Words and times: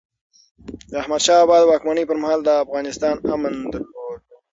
د 0.89 0.91
احمد 1.01 1.21
شاه 1.25 1.47
بابا 1.49 1.55
د 1.61 1.69
واکمنۍ 1.71 2.03
پرمهال، 2.09 2.39
افغانستان 2.63 3.15
امن 3.33 3.53
درلود. 3.73 4.21